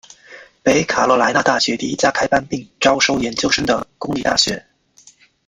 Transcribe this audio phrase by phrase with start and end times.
[0.63, 4.65] 北卡罗来纳大学第一家开班并招收研究生的公立大学。